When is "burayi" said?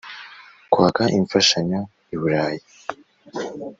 2.21-2.61